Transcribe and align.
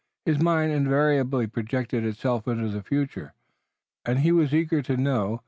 His 0.25 0.41
mind 0.41 0.71
invariably 0.71 1.45
projected 1.45 2.03
itself 2.03 2.47
into 2.47 2.69
the 2.69 2.81
future, 2.81 3.35
and 4.03 4.17
he 4.17 4.31
was 4.31 4.51
eager 4.51 4.81
to 4.81 4.97
know. 4.97 5.39